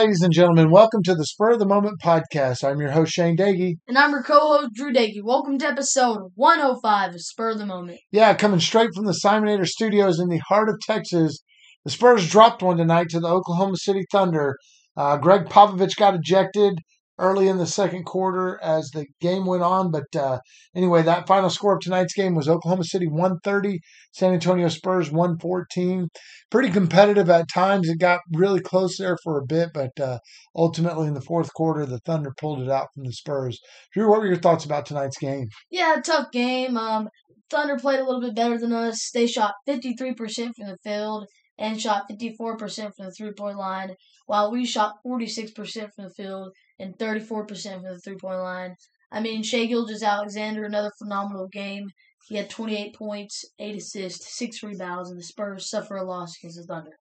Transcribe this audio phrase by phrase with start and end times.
[0.00, 2.64] Ladies and gentlemen, welcome to the Spur of the Moment podcast.
[2.64, 3.74] I'm your host, Shane Daggy.
[3.86, 5.22] And I'm your co-host Drew Dagey.
[5.22, 7.98] Welcome to episode 105 of Spur of the Moment.
[8.10, 11.40] Yeah, coming straight from the Simonator Studios in the heart of Texas.
[11.84, 14.56] The Spurs dropped one tonight to the Oklahoma City Thunder.
[14.96, 16.78] Uh, Gregg Popovich got ejected
[17.20, 19.90] early in the second quarter as the game went on.
[19.90, 20.40] But uh,
[20.74, 23.78] anyway, that final score of tonight's game was Oklahoma City 130,
[24.12, 26.08] San Antonio Spurs 114.
[26.50, 27.88] Pretty competitive at times.
[27.88, 30.18] It got really close there for a bit, but uh,
[30.56, 33.60] ultimately in the fourth quarter, the Thunder pulled it out from the Spurs.
[33.92, 35.48] Drew, what were your thoughts about tonight's game?
[35.70, 36.76] Yeah, tough game.
[36.76, 37.08] Um,
[37.50, 39.10] Thunder played a little bit better than us.
[39.12, 41.26] They shot 53% from the field
[41.60, 43.94] and shot 54% from the three point line,
[44.26, 45.54] while we shot 46%
[45.94, 48.74] from the field and 34% from the three point line.
[49.12, 51.88] I mean, Shai Gilgeous-Alexander, another phenomenal game.
[52.28, 56.58] He had 28 points, 8 assists, 6 rebounds, and the Spurs suffer a loss against
[56.58, 56.96] the Thunder.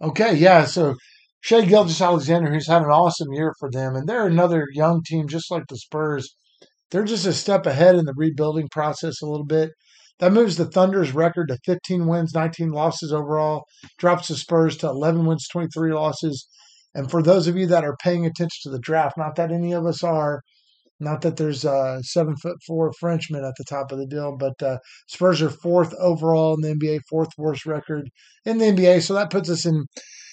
[0.00, 0.96] Okay, yeah, so
[1.40, 5.50] Shai Gilgeous-Alexander, who's had an awesome year for them, and they're another young team just
[5.50, 6.34] like the Spurs.
[6.90, 9.70] They're just a step ahead in the rebuilding process a little bit.
[10.18, 13.64] That moves the Thunder's record to 15 wins, 19 losses overall,
[13.98, 16.46] drops the Spurs to 11 wins, 23 losses.
[16.94, 19.72] And for those of you that are paying attention to the draft, not that any
[19.72, 20.42] of us are,
[21.00, 24.62] not that there's a seven foot four Frenchman at the top of the deal, but
[24.62, 28.08] uh, Spurs are fourth overall in the NBA, fourth worst record
[28.44, 29.02] in the NBA.
[29.02, 29.86] So that puts us in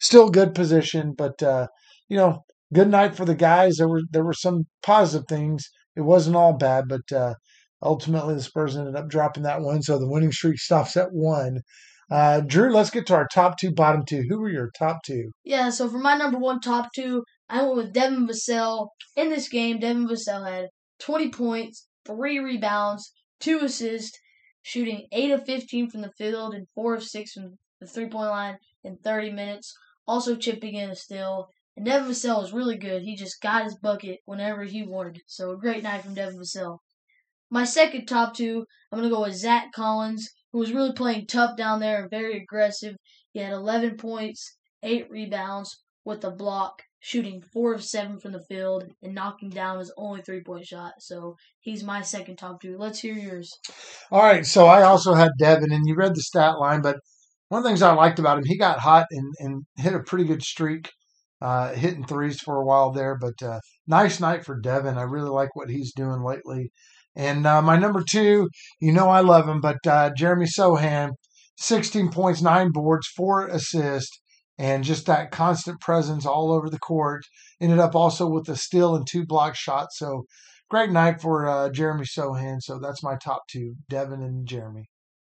[0.00, 1.14] still good position.
[1.16, 1.68] But uh,
[2.08, 3.76] you know, good night for the guys.
[3.76, 5.64] There were there were some positive things.
[5.96, 7.34] It wasn't all bad, but uh,
[7.82, 9.82] ultimately the Spurs ended up dropping that one.
[9.82, 11.60] So the winning streak stops at one.
[12.10, 14.24] Uh, Drew, let's get to our top two, bottom two.
[14.28, 15.30] Who were your top two?
[15.44, 18.88] Yeah, so for my number one top two, I went with Devin Vassell.
[19.16, 20.68] In this game, Devin Vassell had
[20.98, 24.18] 20 points, three rebounds, two assists,
[24.62, 28.30] shooting 8 of 15 from the field and 4 of 6 from the three point
[28.30, 29.72] line in 30 minutes.
[30.06, 31.48] Also chipping in a steal.
[31.76, 33.02] And Devin Vassell was really good.
[33.02, 35.20] He just got his bucket whenever he wanted.
[35.26, 36.78] So a great night from Devin Vassell.
[37.50, 41.26] My second top two, I'm going to go with Zach Collins who was really playing
[41.26, 42.96] tough down there and very aggressive.
[43.32, 48.44] He had 11 points, 8 rebounds with a block, shooting 4 of 7 from the
[48.48, 50.94] field, and knocking down his only three point shot.
[50.98, 52.76] So he's my second top two.
[52.78, 53.52] Let's hear yours.
[54.10, 54.44] All right.
[54.44, 56.98] So I also had Devin, and you read the stat line, but
[57.48, 60.00] one of the things I liked about him, he got hot and, and hit a
[60.00, 60.90] pretty good streak.
[61.42, 64.98] Uh, hitting threes for a while there, but uh, nice night for Devin.
[64.98, 66.70] I really like what he's doing lately.
[67.16, 68.48] And uh, my number two,
[68.80, 71.10] you know I love him, but uh, Jeremy Sochan,
[71.58, 74.20] 16 points, nine boards, four assists,
[74.58, 77.22] and just that constant presence all over the court.
[77.60, 79.98] Ended up also with a steal and two block shots.
[79.98, 80.24] So
[80.68, 82.58] great night for uh, Jeremy Sochan.
[82.60, 84.86] So that's my top two, Devin and Jeremy.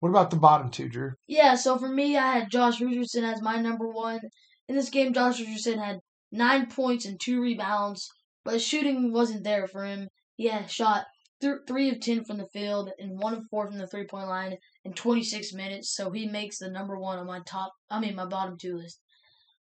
[0.00, 1.12] What about the bottom two, Drew?
[1.28, 4.20] Yeah, so for me, I had Josh Richardson as my number one.
[4.68, 6.00] In this game, Josh Richardson had
[6.32, 8.08] nine points and two rebounds,
[8.44, 10.08] but shooting wasn't there for him.
[10.40, 11.04] Had shot
[11.42, 14.28] th- three of ten from the field and one of four from the three point
[14.28, 15.94] line in 26 minutes.
[15.94, 17.72] So he makes the number one on my top.
[17.90, 18.98] I mean my bottom two list.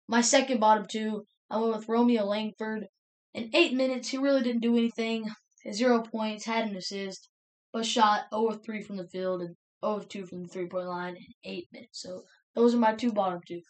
[0.09, 2.89] My second bottom two, I went with Romeo Langford.
[3.33, 5.25] In eight minutes, he really didn't do anything.
[5.73, 7.29] Zero points, had an assist,
[7.73, 10.67] but shot 0 of 3 from the field and 0 of 2 from the three
[10.67, 12.03] point line in eight minutes.
[12.03, 12.23] So
[12.55, 13.61] those are my two bottom two.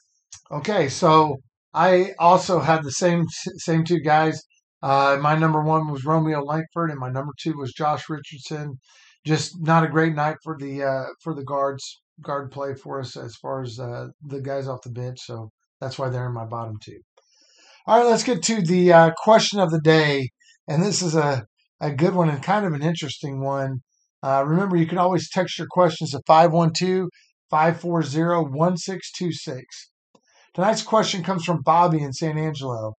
[0.50, 1.38] Okay, so
[1.74, 3.26] I also had the same
[3.58, 4.42] same two guys.
[4.82, 8.78] Uh, my number one was Romeo Langford, and my number two was Josh Richardson.
[9.26, 13.16] Just not a great night for the uh, for the guards guard play for us
[13.16, 15.18] as far as uh, the guys off the bench.
[15.20, 17.00] So that's why they're in my bottom two.
[17.86, 20.30] All right, let's get to the uh, question of the day,
[20.68, 21.44] and this is a
[21.80, 23.80] a good one and kind of an interesting one.
[24.22, 27.08] Uh, remember, you can always text your questions to 512
[27.50, 29.90] 540 1626.
[30.54, 32.94] Tonight's question comes from Bobby in San Angelo.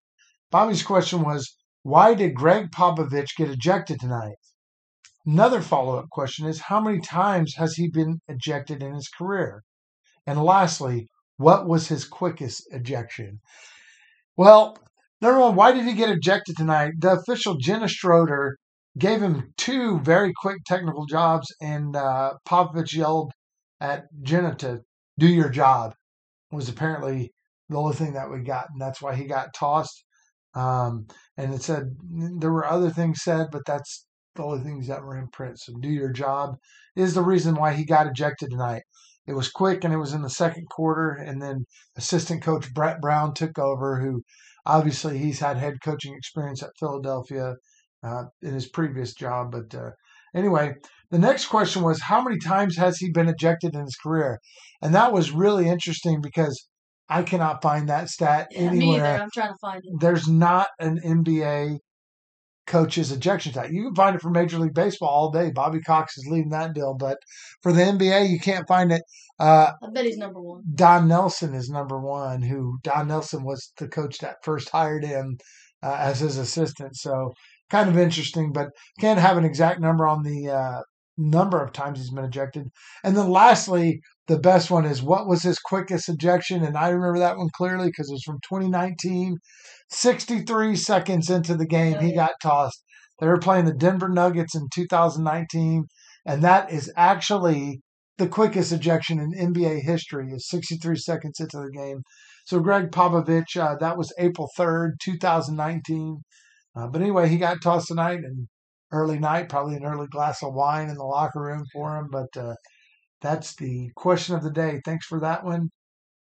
[0.50, 1.56] Bobby's question was
[1.88, 4.36] why did Gregg Popovich get ejected tonight?
[5.24, 9.62] Another follow up question is how many times has he been ejected in his career?
[10.26, 11.08] And lastly,
[11.38, 13.40] what was his quickest ejection?
[14.36, 14.76] Well,
[15.22, 16.92] number one, why did he get ejected tonight?
[16.98, 18.58] The official Jenna Schroeder
[18.98, 23.32] gave him two very quick technical jobs, and uh, Popovich yelled
[23.80, 24.80] at Jenna to
[25.18, 25.94] do your job.
[26.52, 27.32] It was apparently
[27.70, 30.04] the only thing that we got, and that's why he got tossed.
[30.54, 31.06] Um,
[31.36, 31.96] and it said
[32.38, 35.58] there were other things said, but that's the only things that were in print.
[35.58, 36.56] So do your job
[36.96, 38.82] is the reason why he got ejected tonight.
[39.26, 41.66] It was quick and it was in the second quarter, and then
[41.96, 44.22] assistant coach Brett Brown took over, who
[44.64, 47.56] obviously he's had head coaching experience at Philadelphia
[48.02, 49.52] uh, in his previous job.
[49.52, 49.90] But uh,
[50.34, 50.74] anyway,
[51.10, 54.40] the next question was how many times has he been ejected in his career?
[54.80, 56.66] And that was really interesting because
[57.08, 59.20] I cannot find that stat Yeah, anywhere.
[59.20, 60.00] I'm trying to find it.
[60.00, 61.78] There's not an NBA
[62.66, 63.72] coach's ejection stat.
[63.72, 65.50] You can find it for Major League Baseball all day.
[65.50, 67.18] Bobby Cox is leading that deal, but
[67.62, 69.02] for the NBA, you can't find it.
[69.40, 70.64] Uh, I bet he's number one.
[70.74, 72.42] Don Nelson is number one.
[72.42, 75.38] Who Don Nelson was the coach that first hired him
[75.82, 76.96] uh, as his assistant.
[76.96, 77.32] So
[77.70, 78.68] kind of interesting, but
[79.00, 80.80] can't have an exact number on the uh,
[81.18, 82.68] number of times he's been ejected.
[83.04, 86.62] And then lastly, the best one is what was his quickest ejection?
[86.62, 89.36] And I remember that one clearly because it was from 2019.
[89.90, 92.82] 63 seconds into the game, he got tossed.
[93.20, 95.84] They were playing the Denver Nuggets in 2019,
[96.24, 97.80] and that is actually
[98.16, 100.28] the quickest ejection in NBA history.
[100.30, 102.02] Is 63 seconds into the game.
[102.44, 106.18] So Gregg Popovich, uh, that was April 3rd, 2019.
[106.76, 108.46] Uh, but anyway, he got tossed tonight and
[108.92, 112.08] early night, probably an early glass of wine in the locker room for him.
[112.10, 112.54] But uh,
[113.20, 114.80] that's the question of the day.
[114.84, 115.70] Thanks for that one.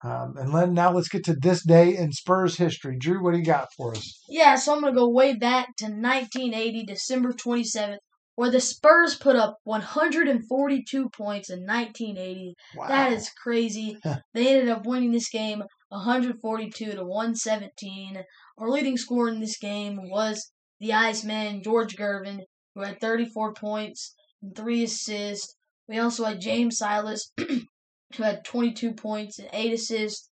[0.05, 2.97] Um, and then now let's get to this day in Spurs history.
[2.99, 4.20] Drew, what do you got for us?
[4.29, 7.99] Yeah, so I'm going to go way back to 1980, December 27th,
[8.35, 12.55] where the Spurs put up 142 points in 1980.
[12.76, 12.88] Wow.
[12.88, 13.97] That is crazy.
[14.35, 18.25] they ended up winning this game 142 to 117.
[18.59, 20.50] Our leading scorer in this game was
[20.81, 22.41] the Iceman, George Gervin,
[22.74, 25.54] who had 34 points and 3 assists.
[25.88, 30.28] We also had James Silas, who had 22 points and 8 assists.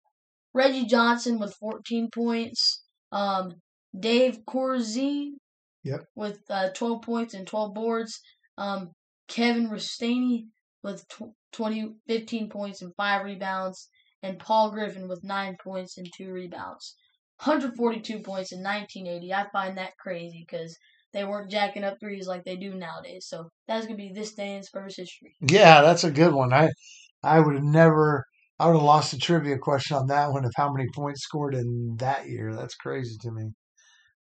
[0.54, 2.82] Reggie Johnson with 14 points.
[3.12, 3.54] Um,
[3.98, 5.32] Dave Corzine
[5.84, 6.04] Yep.
[6.16, 8.20] with uh, 12 points and 12 boards.
[8.58, 8.90] Um,
[9.28, 10.46] Kevin Restani
[10.82, 13.88] with tw- 20, 15 points and 5 rebounds.
[14.22, 16.96] And Paul Griffin with 9 points and 2 rebounds.
[17.44, 19.32] 142 points in 1980.
[19.32, 20.76] I find that crazy because
[21.16, 23.26] they weren't jacking up threes like they do nowadays.
[23.26, 25.34] So that's to be this day in Spurs history.
[25.40, 26.52] Yeah, that's a good one.
[26.52, 26.68] I
[27.22, 28.24] I would have never
[28.58, 31.54] I would have lost the trivia question on that one of how many points scored
[31.54, 32.54] in that year.
[32.54, 33.52] That's crazy to me.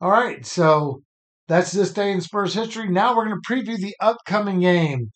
[0.01, 1.03] All right, so
[1.49, 2.89] that's this day in Spurs history.
[2.89, 5.11] Now we're to preview the upcoming game.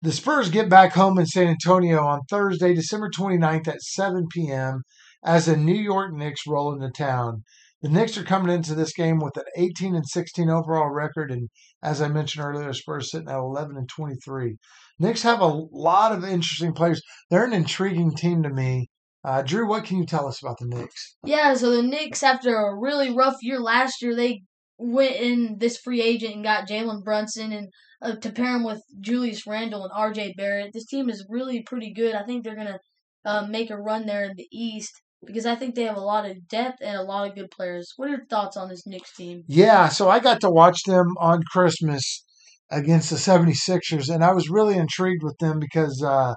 [0.00, 4.82] The Spurs get back home in San Antonio on Thursday, December 29th at 7 p.m.
[5.24, 7.42] as the New York Knicks roll into town.
[7.82, 11.50] The Knicks are coming into this game with an 18 and 16 overall record, and
[11.82, 14.56] as I mentioned earlier, Spurs sitting at 11 and 23.
[14.98, 17.02] Knicks have a lot of interesting players.
[17.30, 18.88] They're an intriguing team to me.
[19.22, 21.16] Uh, Drew, what can you tell us about the Knicks?
[21.24, 24.42] Yeah, so the Knicks, after a really rough year last year, they
[24.78, 27.68] went in this free agent and got Jalen Brunson and
[28.00, 30.34] uh, to pair him with Julius Randle and R.J.
[30.36, 30.72] Barrett.
[30.72, 32.14] This team is really pretty good.
[32.14, 32.78] I think they're gonna
[33.24, 36.28] uh, make a run there in the East because I think they have a lot
[36.28, 37.92] of depth and a lot of good players.
[37.96, 39.44] What are your thoughts on this Knicks team?
[39.48, 42.24] Yeah, so I got to watch them on Christmas
[42.70, 46.34] against the 76ers, and I was really intrigued with them because uh,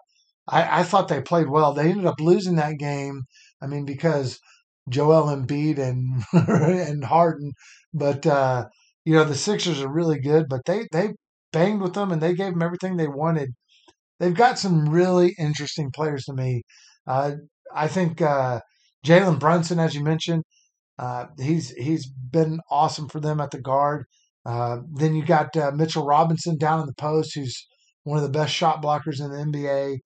[0.47, 1.73] I, I thought they played well.
[1.73, 3.23] They ended up losing that game.
[3.61, 4.39] I mean, because
[4.89, 7.51] Joel Embiid and and Harden,
[7.93, 8.65] but uh,
[9.05, 10.45] you know the Sixers are really good.
[10.49, 11.09] But they they
[11.51, 13.49] banged with them and they gave them everything they wanted.
[14.19, 16.63] They've got some really interesting players to me.
[17.07, 17.33] Uh,
[17.73, 18.59] I think uh,
[19.05, 20.43] Jalen Brunson, as you mentioned,
[20.97, 24.05] uh, he's he's been awesome for them at the guard.
[24.45, 27.67] Uh, then you got uh, Mitchell Robinson down in the post, who's
[28.03, 29.97] one of the best shot blockers in the NBA.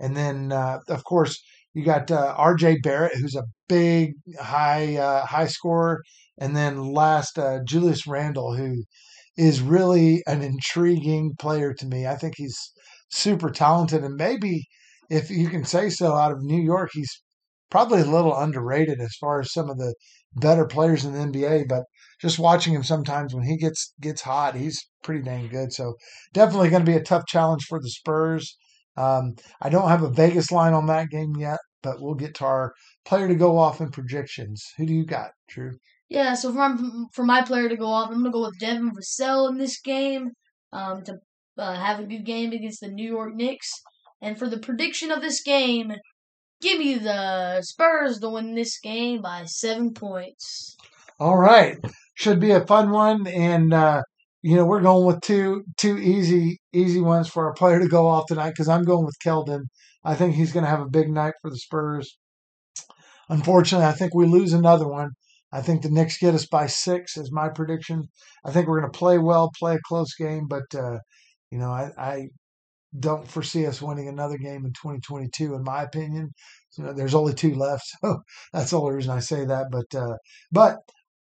[0.00, 1.40] And then, uh, of course,
[1.74, 2.78] you got uh, R.J.
[2.82, 6.02] Barrett, who's a big high uh, high scorer.
[6.38, 8.84] And then last, Julius Randle, who
[9.36, 12.06] is really an intriguing player to me.
[12.06, 12.58] I think he's
[13.10, 14.64] super talented, and maybe
[15.08, 17.22] if you can say so, out of New York, he's
[17.72, 19.94] probably a little underrated as far as some of the
[20.34, 21.68] better players in the NBA.
[21.68, 21.84] But
[22.20, 25.72] just watching him sometimes when he gets gets hot, he's pretty dang good.
[25.72, 25.94] So
[26.34, 28.58] definitely going to be a tough challenge for the Spurs.
[28.98, 32.44] Um, I don't have a Vegas line on that game yet, but we'll get to
[32.44, 32.74] our
[33.06, 34.62] player to go off in projections.
[34.76, 35.78] Who do you got, Drew?
[36.10, 36.76] Yeah, so for my,
[37.14, 40.32] for my player to go off, I'm gonna go with Devin Vassell in this game
[40.74, 41.14] um, to
[41.56, 43.70] uh, have a good game against the New York Knicks.
[44.20, 45.94] And for the prediction of this game,
[46.62, 50.76] give me the Spurs to win this game by seven points.
[51.20, 51.76] All right,
[52.14, 54.02] should be a fun one, and uh,
[54.40, 58.08] you know we're going with two two easy easy ones for our player to go
[58.08, 59.64] off tonight because I'm going with Keldon.
[60.04, 62.16] I think he's going to have a big night for the Spurs.
[63.28, 65.10] unfortunately, I think we lose another one.
[65.52, 68.04] I think the Knicks get us by six, is my prediction.
[68.44, 70.98] I think we're going to play well, play a close game, but uh,
[71.50, 72.28] you know, I, I
[72.98, 76.30] don't foresee us winning another game in 2022, in my opinion.
[76.70, 78.22] So there's only two left, so
[78.52, 79.66] that's the only reason I say that.
[79.70, 80.16] But uh,
[80.50, 80.78] but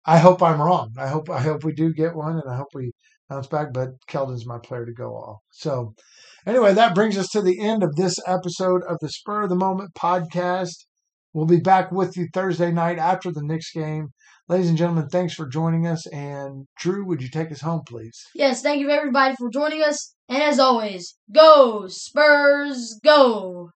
[0.06, 0.92] I hope I'm wrong.
[0.98, 2.92] I hope I hope we do get one, and I hope we
[3.28, 3.72] bounce back.
[3.72, 5.38] But Keldon's my player to go off.
[5.50, 5.94] So
[6.46, 9.56] anyway, that brings us to the end of this episode of the Spur of the
[9.56, 10.84] Moment podcast.
[11.32, 14.10] We'll be back with you Thursday night after the Knicks game.
[14.46, 16.06] Ladies and gentlemen, thanks for joining us.
[16.08, 18.26] And Drew, would you take us home, please?
[18.34, 20.14] Yes, thank you everybody for joining us.
[20.28, 23.70] And as always, go Spurs, go!